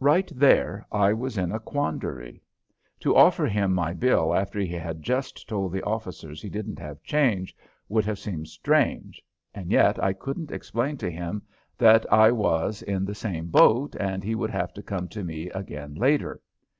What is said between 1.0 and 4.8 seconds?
was in a quandary. To offer him my bill after he